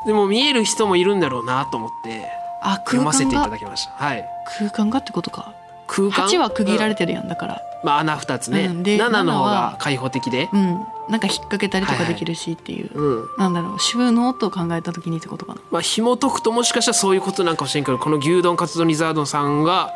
[0.06, 2.28] でも見える人もいるんだろうなと思って
[2.62, 3.91] あ空読ませてい間がただきました。
[3.94, 4.26] はい。
[4.58, 5.54] 空間がってことか
[5.91, 7.62] 空間？8は区切られて、てるやんだから。
[7.84, 8.84] まあ穴2つね、うん。
[8.84, 10.49] で7の方7がは開放的で。
[10.54, 10.86] うん。
[11.10, 13.27] なんか引っ掛けたりとかできるしっていう、うん。
[13.38, 15.62] なんだろう収納と考えた時にってことかな。
[15.71, 19.91] まあ紐解くともしかしたらそういうことなんかもしれんけどこの牛丼カツ丼リザードンさんが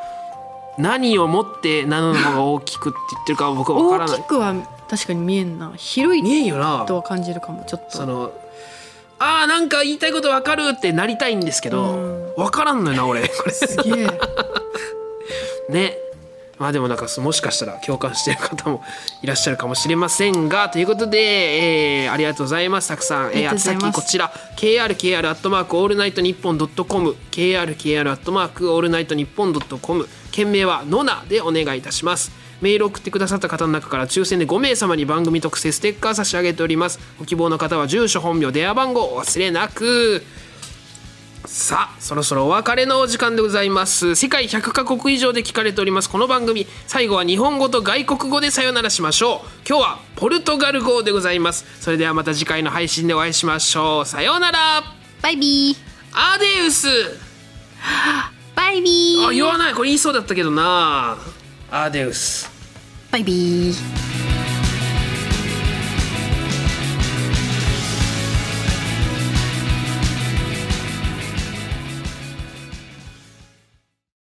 [0.77, 4.19] 何をもって7の方が大きくって言ってるかは僕は分からない。
[4.19, 4.54] 大きくは
[4.89, 5.71] 確かに見えんな。
[5.75, 6.85] 広い見えんよな。
[6.85, 7.98] とは感じるかもちょっと。
[7.98, 8.31] その
[9.17, 12.35] あーなんか言いたいこと分かるってなりたいんですけどうん。
[12.35, 13.27] 分からんのよな俺。
[13.29, 13.52] これ。
[13.52, 14.08] すげえ
[15.70, 15.98] ね。
[16.58, 18.82] まあでもなんかもしかしたら共感してる方も
[19.22, 21.18] いらっしゃるかもしれませんがということで、
[22.06, 22.88] えーありがとうございます。
[22.88, 23.86] たくさん、えー、がとうございます。
[23.88, 24.32] 先こちら。
[24.58, 27.16] KRKR アットマークオールナイトニッポンドットコム。
[27.32, 30.08] KRKR アットマークオールナイトニッポンドットコム。
[30.32, 32.32] 件名はノナでお願いいたします。
[32.62, 37.00] メールを送ってくださった方の中から抽選で5名様に番組特製ステッカー差し上げております。
[37.20, 40.24] ご希望の方は住所本名電話番号お忘れなく
[41.48, 44.15] さあそろそろお別れのお時間でございます。
[44.15, 46.65] 世界100カ国以上で聞かれておりますこの番組。
[46.87, 49.39] 最後は日本語と外国語でさよならしましょう。
[49.67, 51.65] 今日はポルトガル語でございます。
[51.81, 54.06] それではまた次回の配信でお会いしましょう。
[54.06, 54.83] さようなら。
[55.21, 55.77] バイビー。
[56.13, 56.87] アデウス。
[58.56, 59.27] バイビー。
[59.27, 59.73] あ言わない。
[59.73, 61.17] これ言いそうだったけどな。
[61.71, 62.50] アデウス。
[63.12, 64.15] バイビー